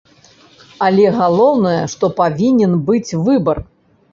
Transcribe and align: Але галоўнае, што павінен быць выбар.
Але 0.85 1.05
галоўнае, 1.17 1.75
што 1.95 2.05
павінен 2.21 2.73
быць 2.89 3.17
выбар. 3.29 3.57